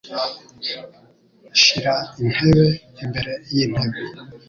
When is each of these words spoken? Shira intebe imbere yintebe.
Shira 1.61 1.95
intebe 2.21 2.67
imbere 3.03 3.33
yintebe. 3.55 3.99